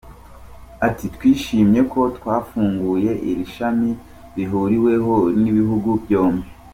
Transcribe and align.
Ati 0.87 1.05
“Twishimiye 1.15 1.81
ko 1.93 1.99
twafunguye 2.17 3.11
iri 3.29 3.45
shami 3.53 3.89
rihuriweho 4.35 5.13
n’ibihugu 5.41 5.89
byombi. 6.03 6.47